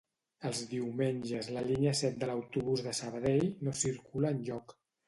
[0.49, 4.81] Els diumenges la línia set de l'autobús de Sabadell no circula enlloc